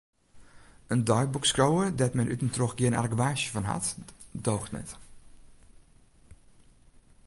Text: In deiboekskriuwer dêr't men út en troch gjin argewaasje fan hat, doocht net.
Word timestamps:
In 0.95 1.01
deiboekskriuwer 1.09 1.89
dêr't 1.97 2.15
men 2.17 2.31
út 2.33 2.43
en 2.45 2.53
troch 2.55 2.75
gjin 2.77 2.99
argewaasje 3.01 3.49
fan 3.51 3.69
hat, 3.71 3.85
doocht 4.45 4.73
net. 4.75 4.89